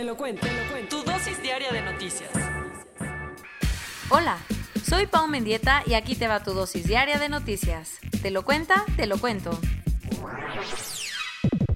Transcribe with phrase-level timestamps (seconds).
[0.00, 0.96] Te lo cuento, te lo cuento.
[0.96, 2.30] Tu dosis diaria de noticias.
[4.08, 4.38] Hola,
[4.82, 7.98] soy Pau Mendieta y aquí te va tu dosis diaria de noticias.
[8.22, 8.86] ¿Te lo cuenta?
[8.96, 9.50] Te lo cuento.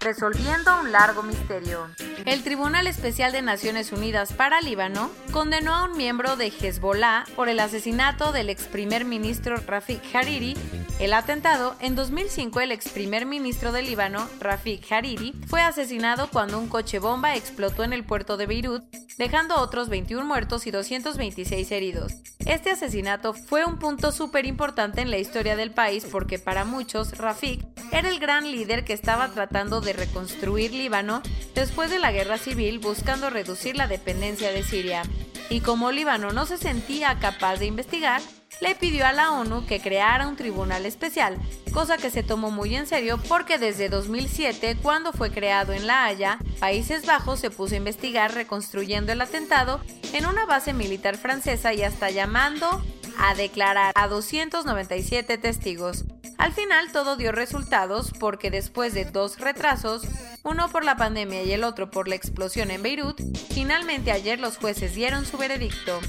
[0.00, 1.86] Resolviendo un largo misterio.
[2.24, 7.50] El Tribunal Especial de Naciones Unidas para Líbano condenó a un miembro de Hezbollah por
[7.50, 10.56] el asesinato del ex primer ministro Rafik Hariri.
[11.00, 16.58] El atentado, en 2005 el ex primer ministro de Líbano, Rafik Hariri, fue asesinado cuando
[16.58, 18.84] un coche bomba explotó en el puerto de Beirut,
[19.18, 22.12] dejando otros 21 muertos y 226 heridos.
[22.46, 27.18] Este asesinato fue un punto súper importante en la historia del país porque para muchos
[27.18, 31.22] Rafik era el gran líder que estaba tratando de reconstruir Líbano
[31.54, 35.02] después de la guerra civil buscando reducir la dependencia de Siria.
[35.50, 38.22] Y como Líbano no se sentía capaz de investigar,
[38.60, 41.38] le pidió a la ONU que creara un tribunal especial,
[41.72, 46.04] cosa que se tomó muy en serio porque desde 2007, cuando fue creado en La
[46.04, 49.80] Haya, Países Bajos se puso a investigar reconstruyendo el atentado
[50.12, 52.82] en una base militar francesa y hasta llamando
[53.18, 56.04] a declarar a 297 testigos.
[56.38, 60.02] Al final todo dio resultados porque después de dos retrasos,
[60.42, 63.20] uno por la pandemia y el otro por la explosión en Beirut,
[63.52, 66.00] finalmente ayer los jueces dieron su veredicto.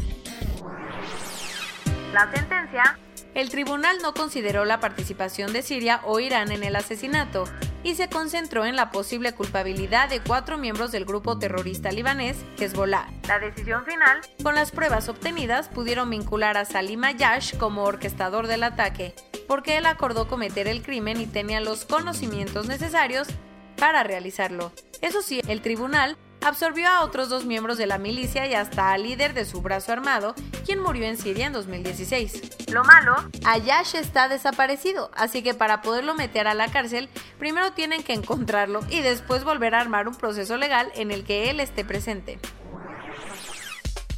[2.16, 2.97] La sentencia
[3.33, 7.44] el tribunal no consideró la participación de Siria o Irán en el asesinato
[7.83, 13.09] y se concentró en la posible culpabilidad de cuatro miembros del grupo terrorista libanés, Hezbollah.
[13.27, 18.64] La decisión final, con las pruebas obtenidas, pudieron vincular a Salim Ayash como orquestador del
[18.64, 19.14] ataque,
[19.49, 23.27] porque él acordó cometer el crimen y tenía los conocimientos necesarios
[23.76, 24.71] para realizarlo.
[25.02, 26.15] Eso sí, el tribunal
[26.45, 29.92] absorbió a otros dos miembros de la milicia y hasta al líder de su brazo
[29.92, 32.70] armado, quien murió en Siria en 2016.
[32.72, 38.04] Lo malo, Ayash está desaparecido, así que para poderlo meter a la cárcel, primero tienen
[38.04, 41.83] que encontrarlo y después volver a armar un proceso legal en el que él esté
[41.83, 42.39] presente.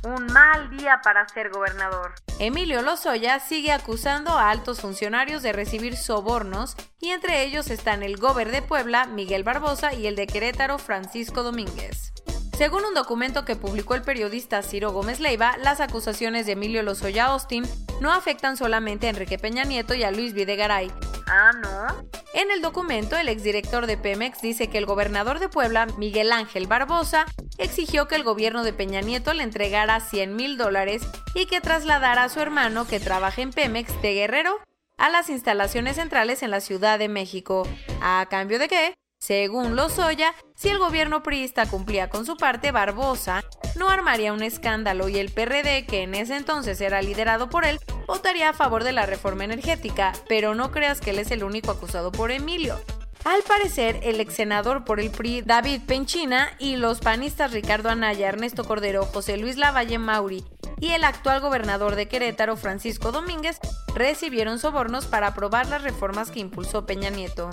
[0.03, 2.13] Un mal día para ser gobernador.
[2.39, 8.17] Emilio Lozoya sigue acusando a altos funcionarios de recibir sobornos y entre ellos están el
[8.17, 12.13] gober de Puebla, Miguel Barbosa, y el de Querétaro, Francisco Domínguez.
[12.57, 17.25] Según un documento que publicó el periodista Ciro Gómez Leiva, las acusaciones de Emilio Lozoya
[17.25, 17.65] Austin
[18.01, 20.91] no afectan solamente a Enrique Peña Nieto y a Luis Videgaray.
[21.27, 22.09] Ah, ¿no?
[22.33, 26.65] En el documento, el exdirector de Pemex dice que el gobernador de Puebla, Miguel Ángel
[26.65, 27.27] Barbosa,
[27.59, 31.03] exigió que el gobierno de Peña Nieto le entregara 100 mil dólares
[31.35, 34.57] y que trasladara a su hermano, que trabaja en Pemex de Guerrero,
[34.97, 37.67] a las instalaciones centrales en la Ciudad de México.
[38.01, 38.95] ¿A cambio de qué?
[39.27, 43.43] Según Lozoya, si el gobierno priista cumplía con su parte, Barbosa
[43.75, 47.77] no armaría un escándalo y el PRD, que en ese entonces era liderado por él,
[48.07, 51.71] votaría a favor de la reforma energética, pero no creas que él es el único
[51.71, 52.79] acusado por Emilio.
[53.25, 58.29] Al parecer, el ex senador por el PRI David Penchina y los panistas Ricardo Anaya,
[58.29, 60.45] Ernesto Cordero, José Luis Lavalle Mauri
[60.79, 63.59] y el actual gobernador de Querétaro, Francisco Domínguez,
[63.93, 67.49] recibieron sobornos para aprobar las reformas que impulsó Peña Nieto.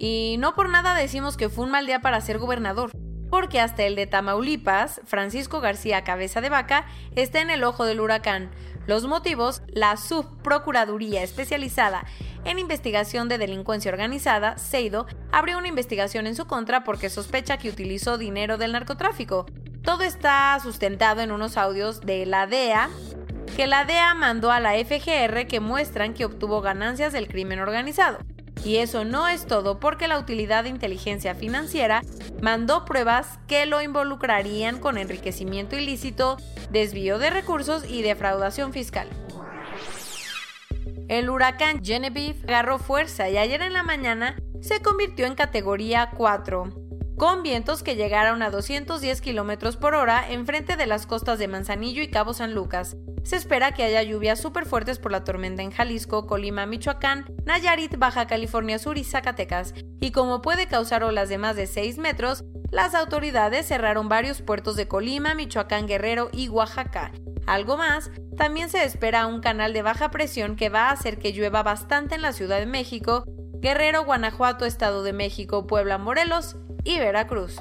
[0.00, 2.92] Y no por nada decimos que fue un mal día para ser gobernador,
[3.30, 6.86] porque hasta el de Tamaulipas, Francisco García Cabeza de Vaca,
[7.16, 8.52] está en el ojo del huracán.
[8.86, 12.06] Los motivos, la subprocuraduría especializada
[12.44, 17.68] en investigación de delincuencia organizada, Seido, abrió una investigación en su contra porque sospecha que
[17.68, 19.46] utilizó dinero del narcotráfico.
[19.82, 22.88] Todo está sustentado en unos audios de la DEA
[23.56, 28.18] que la DEA mandó a la FGR que muestran que obtuvo ganancias del crimen organizado.
[28.64, 32.02] Y eso no es todo porque la utilidad de inteligencia financiera
[32.42, 36.36] mandó pruebas que lo involucrarían con enriquecimiento ilícito,
[36.70, 39.08] desvío de recursos y defraudación fiscal.
[41.08, 46.77] El huracán Genevieve agarró fuerza y ayer en la mañana se convirtió en categoría 4,
[47.18, 52.00] con vientos que llegaron a 210 km por hora enfrente de las costas de Manzanillo
[52.00, 55.72] y Cabo San Lucas, se espera que haya lluvias súper fuertes por la tormenta en
[55.72, 61.38] Jalisco, Colima, Michoacán, Nayarit, Baja California Sur y Zacatecas, y como puede causar olas de
[61.38, 67.10] más de 6 metros, las autoridades cerraron varios puertos de Colima, Michoacán, Guerrero y Oaxaca.
[67.48, 71.32] Algo más, también se espera un canal de baja presión que va a hacer que
[71.32, 73.24] llueva bastante en la Ciudad de México
[73.60, 77.56] Guerrero, Guanajuato, Estado de México, Puebla, Morelos y Veracruz.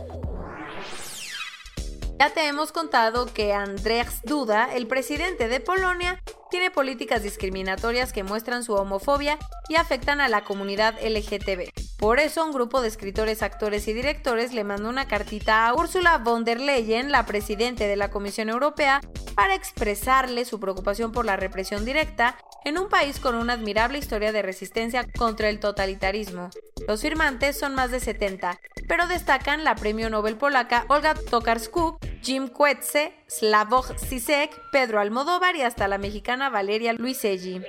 [2.20, 8.24] Ya te hemos contado que Andrzej Duda, el presidente de Polonia, tiene políticas discriminatorias que
[8.24, 9.38] muestran su homofobia
[9.70, 11.70] y afectan a la comunidad LGTB.
[11.98, 16.20] Por eso, un grupo de escritores, actores y directores le mandó una cartita a Ursula
[16.20, 19.02] von der Leyen, la presidente de la Comisión Europea,
[19.36, 24.32] para expresarle su preocupación por la represión directa en un país con una admirable historia
[24.32, 26.50] de resistencia contra el totalitarismo.
[26.88, 31.98] Los firmantes son más de 70, pero destacan la premio Nobel polaca Olga Tokarczuk,
[32.28, 37.64] Jim Coetze, Slavoj Zizek, Pedro Almodóvar y hasta la mexicana Valeria Luiselli.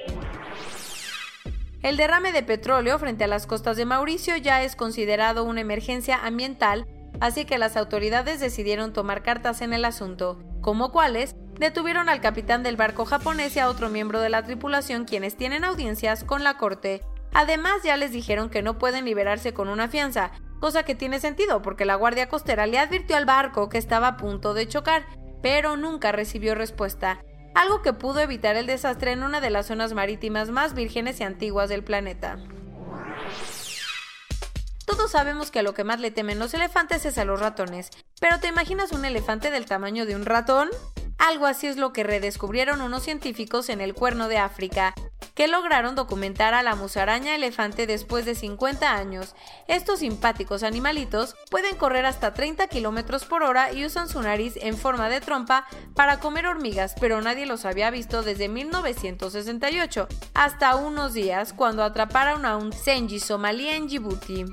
[1.81, 6.16] El derrame de petróleo frente a las costas de Mauricio ya es considerado una emergencia
[6.16, 6.88] ambiental,
[7.20, 12.64] así que las autoridades decidieron tomar cartas en el asunto, como cuáles detuvieron al capitán
[12.64, 16.58] del barco japonés y a otro miembro de la tripulación quienes tienen audiencias con la
[16.58, 17.04] corte.
[17.32, 21.62] Además ya les dijeron que no pueden liberarse con una fianza, cosa que tiene sentido
[21.62, 25.06] porque la Guardia Costera le advirtió al barco que estaba a punto de chocar,
[25.43, 27.20] pero nunca recibió respuesta
[27.58, 31.25] algo que pudo evitar el desastre en una de las zonas marítimas más vírgenes y
[31.25, 32.38] antiguas del planeta.
[34.87, 37.90] Todos sabemos que a lo que más le temen los elefantes es a los ratones,
[38.20, 40.69] pero ¿te imaginas un elefante del tamaño de un ratón?
[41.19, 44.94] Algo así es lo que redescubrieron unos científicos en el Cuerno de África,
[45.38, 49.37] que lograron documentar a la musaraña elefante después de 50 años.
[49.69, 54.76] Estos simpáticos animalitos pueden correr hasta 30 km por hora y usan su nariz en
[54.76, 55.64] forma de trompa
[55.94, 62.44] para comer hormigas, pero nadie los había visto desde 1968, hasta unos días cuando atraparon
[62.44, 64.44] a un Senji somalí en Djibouti.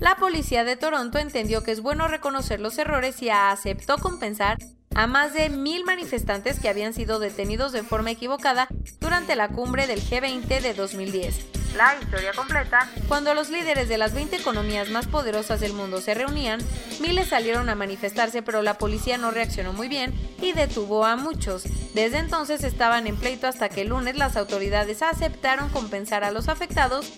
[0.00, 4.58] La policía de Toronto entendió que es bueno reconocer los errores y aceptó compensar
[4.94, 8.68] a más de mil manifestantes que habían sido detenidos de forma equivocada
[9.00, 11.54] durante la cumbre del G20 de 2010.
[11.76, 12.88] La historia completa.
[13.08, 16.60] Cuando los líderes de las 20 economías más poderosas del mundo se reunían,
[17.00, 21.64] miles salieron a manifestarse, pero la policía no reaccionó muy bien y detuvo a muchos.
[21.94, 26.48] Desde entonces estaban en pleito hasta que el lunes las autoridades aceptaron compensar a los
[26.48, 27.12] afectados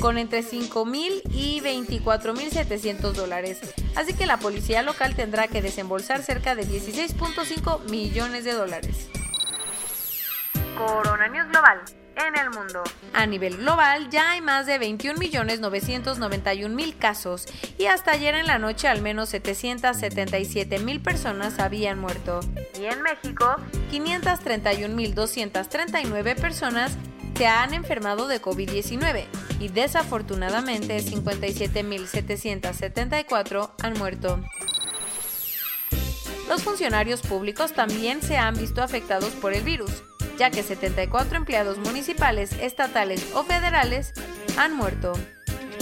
[0.00, 3.60] con entre 5.000 y 24.700 dólares.
[3.96, 9.08] Así que la policía local tendrá que desembolsar cerca de 16.5 millones de dólares.
[10.76, 11.82] Corona News Global
[12.26, 12.82] en el mundo.
[13.14, 17.46] A nivel global ya hay más de 21.991.000 casos
[17.78, 22.40] y hasta ayer en la noche al menos 777.000 personas habían muerto.
[22.78, 23.56] Y en México,
[23.90, 26.96] 531.239 personas
[27.38, 29.26] se han enfermado de COVID-19
[29.60, 34.42] y desafortunadamente 57.774 han muerto.
[36.48, 40.02] Los funcionarios públicos también se han visto afectados por el virus,
[40.36, 44.14] ya que 74 empleados municipales, estatales o federales
[44.56, 45.12] han muerto.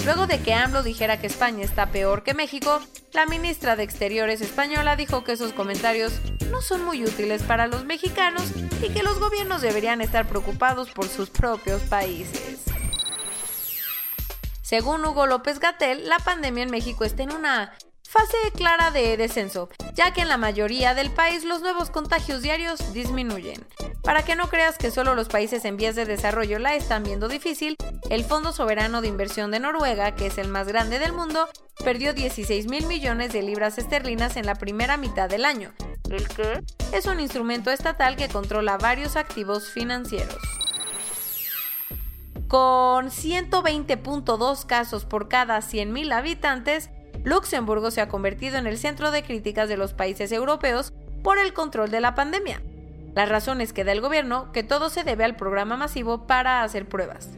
[0.06, 2.80] Luego de que AMLO dijera que España está peor que México,
[3.12, 6.12] la ministra de Exteriores española dijo que esos comentarios
[6.48, 8.44] no son muy útiles para los mexicanos
[8.80, 12.62] y que los gobiernos deberían estar preocupados por sus propios países.
[14.62, 17.76] Según Hugo López Gatel, la pandemia en México está en una
[18.16, 22.94] fase clara de descenso, ya que en la mayoría del país los nuevos contagios diarios
[22.94, 23.66] disminuyen.
[24.02, 27.28] Para que no creas que solo los países en vías de desarrollo la están viendo
[27.28, 27.76] difícil,
[28.08, 31.46] el Fondo Soberano de Inversión de Noruega, que es el más grande del mundo,
[31.84, 35.74] perdió 16 mil millones de libras esterlinas en la primera mitad del año,
[36.08, 40.38] el que es un instrumento estatal que controla varios activos financieros.
[42.48, 46.90] Con 120.2 casos por cada 100.000 habitantes,
[47.26, 50.92] Luxemburgo se ha convertido en el centro de críticas de los países europeos
[51.24, 52.62] por el control de la pandemia.
[53.16, 56.88] Las razones que da el gobierno que todo se debe al programa masivo para hacer
[56.88, 57.30] pruebas.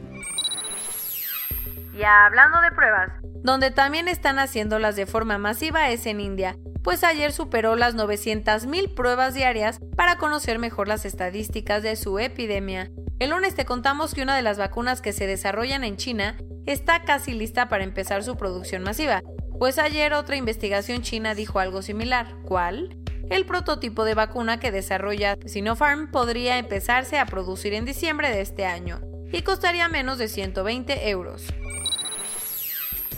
[1.97, 3.09] Ya hablando de pruebas,
[3.41, 8.93] donde también están haciéndolas de forma masiva es en India, pues ayer superó las 900.000
[8.93, 12.91] pruebas diarias para conocer mejor las estadísticas de su epidemia.
[13.17, 17.03] El lunes te contamos que una de las vacunas que se desarrollan en China está
[17.05, 19.23] casi lista para empezar su producción masiva,
[19.59, 22.33] pues ayer otra investigación china dijo algo similar.
[22.45, 22.97] ¿Cuál?
[23.29, 28.65] El prototipo de vacuna que desarrolla Sinopharm podría empezarse a producir en diciembre de este
[28.65, 29.01] año
[29.31, 31.43] y costaría menos de 120 euros.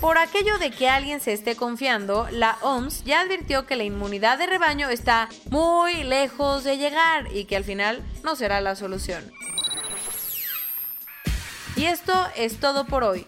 [0.01, 4.39] Por aquello de que alguien se esté confiando, la OMS ya advirtió que la inmunidad
[4.39, 9.31] de rebaño está muy lejos de llegar y que al final no será la solución.
[11.75, 13.27] Y esto es todo por hoy.